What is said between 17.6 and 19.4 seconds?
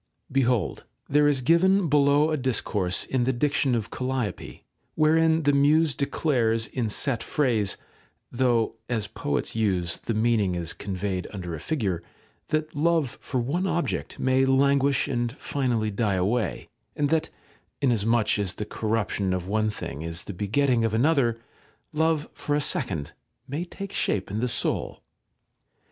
(inasmuch as the corruption